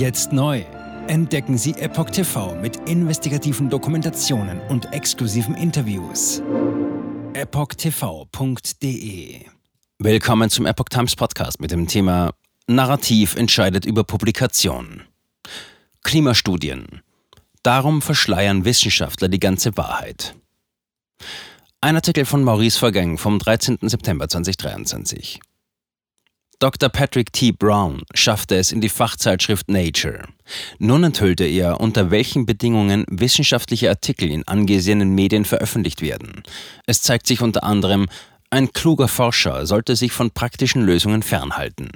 [0.00, 0.64] Jetzt neu.
[1.08, 6.40] Entdecken Sie Epoch TV mit investigativen Dokumentationen und exklusiven Interviews.
[7.34, 8.64] EpochTV.de
[9.98, 12.32] Willkommen zum Epoch Times Podcast mit dem Thema
[12.66, 15.02] Narrativ entscheidet über Publikation.
[16.02, 17.02] Klimastudien.
[17.62, 20.34] Darum verschleiern Wissenschaftler die ganze Wahrheit.
[21.82, 23.80] Ein Artikel von Maurice Vergang vom 13.
[23.82, 25.40] September 2023.
[26.60, 26.90] Dr.
[26.90, 27.52] Patrick T.
[27.52, 30.24] Brown schaffte es in die Fachzeitschrift Nature.
[30.78, 36.42] Nun enthüllte er, unter welchen Bedingungen wissenschaftliche Artikel in angesehenen Medien veröffentlicht werden.
[36.84, 38.10] Es zeigt sich unter anderem,
[38.50, 41.90] ein kluger Forscher sollte sich von praktischen Lösungen fernhalten.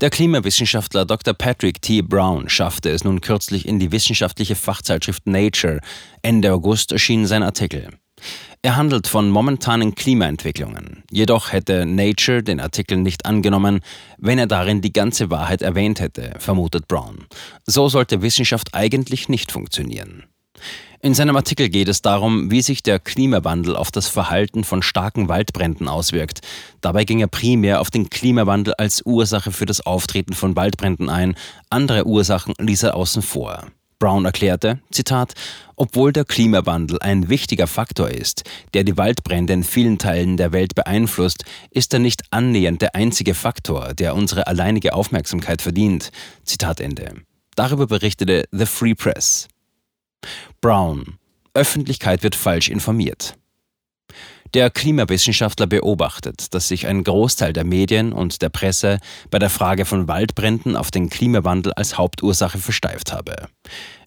[0.00, 1.32] Der Klimawissenschaftler Dr.
[1.32, 2.02] Patrick T.
[2.02, 5.78] Brown schaffte es nun kürzlich in die wissenschaftliche Fachzeitschrift Nature.
[6.22, 7.90] Ende August erschien sein Artikel.
[8.62, 11.04] Er handelt von momentanen Klimaentwicklungen.
[11.10, 13.80] Jedoch hätte Nature den Artikel nicht angenommen,
[14.18, 17.26] wenn er darin die ganze Wahrheit erwähnt hätte, vermutet Brown.
[17.64, 20.24] So sollte Wissenschaft eigentlich nicht funktionieren.
[21.00, 25.28] In seinem Artikel geht es darum, wie sich der Klimawandel auf das Verhalten von starken
[25.28, 26.40] Waldbränden auswirkt.
[26.80, 31.36] Dabei ging er primär auf den Klimawandel als Ursache für das Auftreten von Waldbränden ein,
[31.70, 33.66] andere Ursachen ließ er außen vor.
[33.98, 35.34] Brown erklärte, Zitat,
[35.74, 38.44] obwohl der Klimawandel ein wichtiger Faktor ist,
[38.74, 43.34] der die Waldbrände in vielen Teilen der Welt beeinflusst, ist er nicht annähernd der einzige
[43.34, 46.10] Faktor, der unsere alleinige Aufmerksamkeit verdient.
[46.44, 47.14] Zitat Ende.
[47.54, 49.48] Darüber berichtete The Free Press.
[50.60, 51.18] Brown.
[51.54, 53.36] Öffentlichkeit wird falsch informiert.
[54.56, 59.84] Der Klimawissenschaftler beobachtet, dass sich ein Großteil der Medien und der Presse bei der Frage
[59.84, 63.48] von Waldbränden auf den Klimawandel als Hauptursache versteift habe.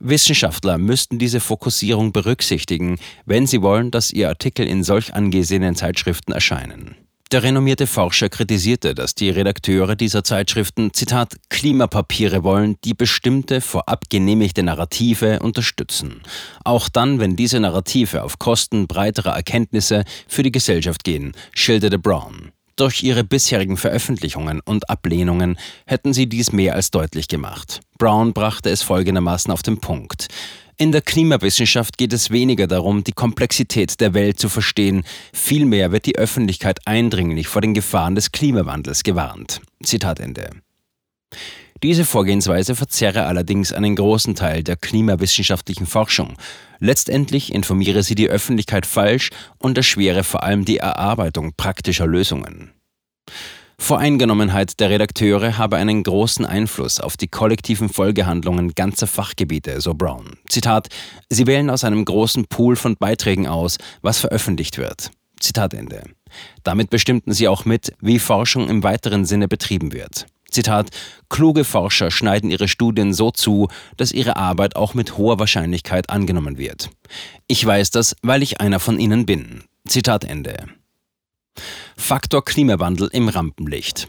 [0.00, 6.32] Wissenschaftler müssten diese Fokussierung berücksichtigen, wenn sie wollen, dass ihr Artikel in solch angesehenen Zeitschriften
[6.32, 6.96] erscheinen.
[7.30, 14.08] Der renommierte Forscher kritisierte, dass die Redakteure dieser Zeitschriften, Zitat, Klimapapiere wollen, die bestimmte, vorab
[14.08, 16.22] genehmigte Narrative unterstützen.
[16.64, 22.52] Auch dann, wenn diese Narrative auf Kosten breiterer Erkenntnisse für die Gesellschaft gehen, schilderte Brown.
[22.76, 27.80] Durch ihre bisherigen Veröffentlichungen und Ablehnungen hätten sie dies mehr als deutlich gemacht.
[27.98, 30.28] Brown brachte es folgendermaßen auf den Punkt.
[30.80, 35.02] In der Klimawissenschaft geht es weniger darum, die Komplexität der Welt zu verstehen,
[35.32, 39.60] vielmehr wird die Öffentlichkeit eindringlich vor den Gefahren des Klimawandels gewarnt.
[39.82, 40.50] Zitat Ende.
[41.82, 46.36] Diese Vorgehensweise verzerre allerdings einen großen Teil der klimawissenschaftlichen Forschung.
[46.78, 52.70] Letztendlich informiere sie die Öffentlichkeit falsch und erschwere vor allem die Erarbeitung praktischer Lösungen.
[53.80, 60.36] Voreingenommenheit der Redakteure habe einen großen Einfluss auf die kollektiven Folgehandlungen ganzer Fachgebiete, so Brown.
[60.48, 60.88] Zitat,
[61.30, 65.10] Sie wählen aus einem großen Pool von Beiträgen aus, was veröffentlicht wird.
[65.40, 66.02] Zitat Ende.
[66.64, 70.26] Damit bestimmten sie auch mit, wie Forschung im weiteren Sinne betrieben wird.
[70.50, 70.90] Zitat,
[71.28, 76.58] kluge Forscher schneiden ihre Studien so zu, dass ihre Arbeit auch mit hoher Wahrscheinlichkeit angenommen
[76.58, 76.90] wird.
[77.46, 79.64] Ich weiß das, weil ich einer von ihnen bin.
[79.86, 80.66] Zitat Ende.
[81.96, 84.08] Faktor Klimawandel im Rampenlicht.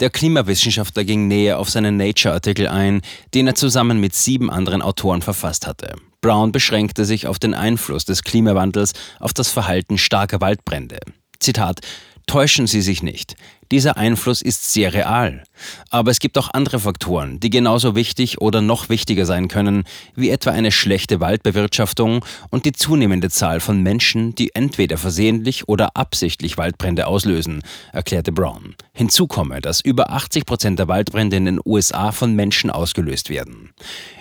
[0.00, 3.00] Der Klimawissenschaftler ging näher auf seinen Nature-Artikel ein,
[3.32, 5.94] den er zusammen mit sieben anderen Autoren verfasst hatte.
[6.20, 10.98] Brown beschränkte sich auf den Einfluss des Klimawandels auf das Verhalten starker Waldbrände.
[11.40, 11.80] Zitat
[12.26, 13.36] Täuschen Sie sich nicht.
[13.70, 15.44] Dieser Einfluss ist sehr real.
[15.90, 20.30] Aber es gibt auch andere Faktoren, die genauso wichtig oder noch wichtiger sein können, wie
[20.30, 26.58] etwa eine schlechte Waldbewirtschaftung und die zunehmende Zahl von Menschen, die entweder versehentlich oder absichtlich
[26.58, 28.74] Waldbrände auslösen, erklärte Brown.
[28.92, 33.70] Hinzu komme, dass über 80 Prozent der Waldbrände in den USA von Menschen ausgelöst werden.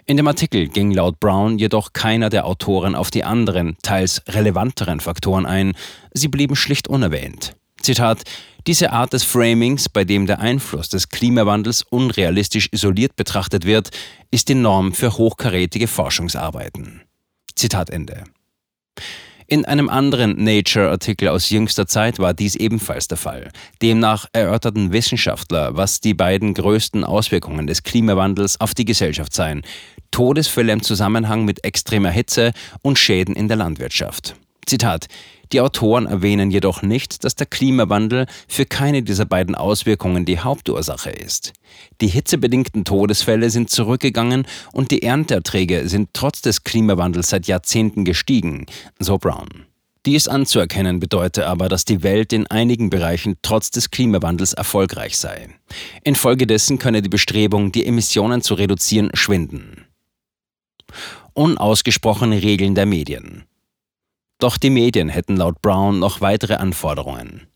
[0.06, 5.00] In dem Artikel ging laut Brown jedoch keiner der Autoren auf die anderen, teils relevanteren
[5.00, 5.74] Faktoren ein,
[6.14, 7.56] sie blieben schlicht unerwähnt.
[7.86, 8.24] Zitat,
[8.66, 13.92] diese Art des Framings, bei dem der Einfluss des Klimawandels unrealistisch isoliert betrachtet wird,
[14.32, 17.02] ist die Norm für hochkarätige Forschungsarbeiten.
[17.54, 18.24] Zitat Ende.
[19.46, 23.52] In einem anderen Nature-Artikel aus jüngster Zeit war dies ebenfalls der Fall.
[23.84, 29.62] Demnach erörterten Wissenschaftler, was die beiden größten Auswirkungen des Klimawandels auf die Gesellschaft seien.
[30.10, 34.36] Todesfälle im Zusammenhang mit extremer Hitze und Schäden in der Landwirtschaft.
[34.66, 35.06] Zitat
[35.52, 41.10] die Autoren erwähnen jedoch nicht, dass der Klimawandel für keine dieser beiden Auswirkungen die Hauptursache
[41.10, 41.54] ist.
[42.02, 48.66] Die hitzebedingten Todesfälle sind zurückgegangen und die Ernteerträge sind trotz des Klimawandels seit Jahrzehnten gestiegen,
[49.00, 49.66] so Brown.
[50.06, 55.50] Dies anzuerkennen bedeutet aber, dass die Welt in einigen Bereichen trotz des Klimawandels erfolgreich sei.
[56.04, 59.86] Infolgedessen könne die Bestrebung, die Emissionen zu reduzieren, schwinden.
[61.34, 63.46] Unausgesprochene Regeln der Medien.
[64.40, 67.48] Doch die Medien hätten laut Brown noch weitere Anforderungen.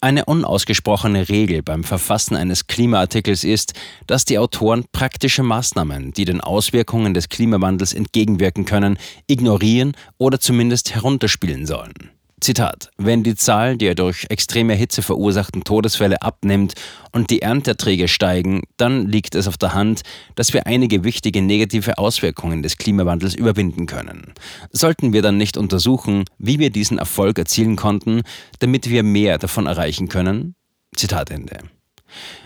[0.00, 3.74] Eine unausgesprochene Regel beim Verfassen eines Klimaartikels ist,
[4.06, 10.94] dass die Autoren praktische Maßnahmen, die den Auswirkungen des Klimawandels entgegenwirken können, ignorieren oder zumindest
[10.94, 12.10] herunterspielen sollen.
[12.40, 16.74] Zitat, wenn die Zahl der durch extreme Hitze verursachten Todesfälle abnimmt
[17.12, 20.02] und die Ernteerträge steigen, dann liegt es auf der Hand,
[20.36, 24.32] dass wir einige wichtige negative Auswirkungen des Klimawandels überwinden können.
[24.70, 28.22] Sollten wir dann nicht untersuchen, wie wir diesen Erfolg erzielen konnten,
[28.58, 30.54] damit wir mehr davon erreichen können?
[30.96, 31.58] Zitat Ende.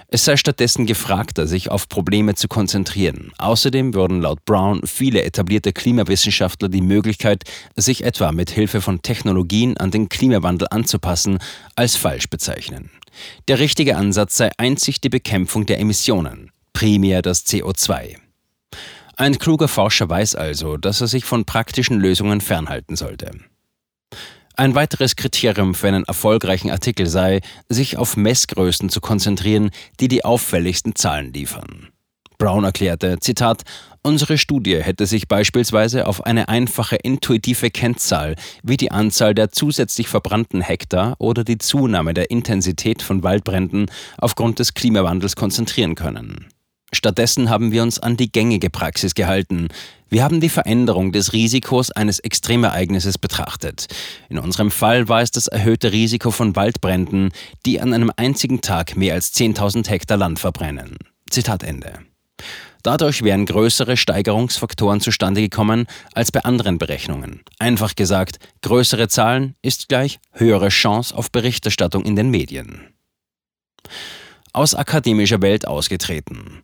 [0.08, 3.32] Es sei stattdessen gefragter, sich auf Probleme zu konzentrieren.
[3.38, 7.44] Außerdem würden laut Brown viele etablierte Klimawissenschaftler die Möglichkeit,
[7.74, 11.38] sich etwa mit Hilfe von Technologien an den Klimawandel anzupassen,
[11.74, 12.90] als falsch bezeichnen.
[13.48, 18.16] Der richtige Ansatz sei einzig die Bekämpfung der Emissionen, primär das CO2.
[19.16, 23.30] Ein kluger Forscher weiß also, dass er sich von praktischen Lösungen fernhalten sollte.
[24.56, 30.24] Ein weiteres Kriterium für einen erfolgreichen Artikel sei, sich auf Messgrößen zu konzentrieren, die die
[30.24, 31.88] auffälligsten Zahlen liefern.
[32.38, 33.62] Brown erklärte, Zitat,
[34.02, 40.08] Unsere Studie hätte sich beispielsweise auf eine einfache intuitive Kennzahl wie die Anzahl der zusätzlich
[40.08, 43.86] verbrannten Hektar oder die Zunahme der Intensität von Waldbränden
[44.18, 46.48] aufgrund des Klimawandels konzentrieren können.
[46.94, 49.68] Stattdessen haben wir uns an die gängige Praxis gehalten.
[50.08, 53.88] Wir haben die Veränderung des Risikos eines Extremereignisses betrachtet.
[54.28, 57.32] In unserem Fall war es das erhöhte Risiko von Waldbränden,
[57.66, 60.96] die an einem einzigen Tag mehr als 10.000 Hektar Land verbrennen.
[61.30, 61.98] Zitat Ende.
[62.84, 67.40] Dadurch wären größere Steigerungsfaktoren zustande gekommen als bei anderen Berechnungen.
[67.58, 72.94] Einfach gesagt, größere Zahlen ist gleich höhere Chance auf Berichterstattung in den Medien.
[74.52, 76.62] Aus akademischer Welt ausgetreten.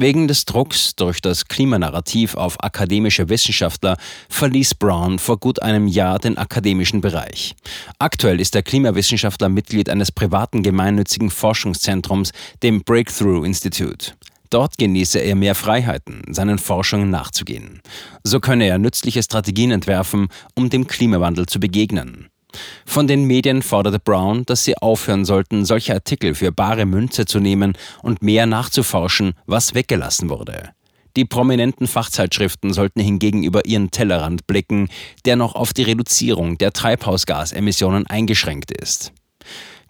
[0.00, 3.96] Wegen des Drucks durch das Klimanarrativ auf akademische Wissenschaftler
[4.28, 7.56] verließ Brown vor gut einem Jahr den akademischen Bereich.
[7.98, 12.30] Aktuell ist der Klimawissenschaftler Mitglied eines privaten gemeinnützigen Forschungszentrums,
[12.62, 14.12] dem Breakthrough Institute.
[14.50, 17.82] Dort genieße er mehr Freiheiten, seinen Forschungen nachzugehen.
[18.22, 22.28] So könne er nützliche Strategien entwerfen, um dem Klimawandel zu begegnen.
[22.86, 27.40] Von den Medien forderte Brown, dass sie aufhören sollten, solche Artikel für bare Münze zu
[27.40, 30.70] nehmen und mehr nachzuforschen, was weggelassen wurde.
[31.16, 34.88] Die prominenten Fachzeitschriften sollten hingegen über ihren Tellerrand blicken,
[35.24, 39.12] der noch auf die Reduzierung der Treibhausgasemissionen eingeschränkt ist.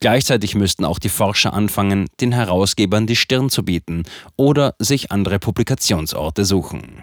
[0.01, 4.05] Gleichzeitig müssten auch die Forscher anfangen, den Herausgebern die Stirn zu bieten
[4.37, 7.03] oder sich andere Publikationsorte suchen.